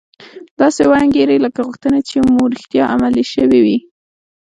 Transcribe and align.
داسې 0.59 0.81
و 0.87 0.91
انګیرئ 1.03 1.37
لکه 1.45 1.59
غوښتنې 1.67 2.01
چې 2.09 2.17
مو 2.33 2.43
رښتیا 2.53 2.83
عملي 2.93 3.23
شوې 3.33 3.59
وي 3.65 3.77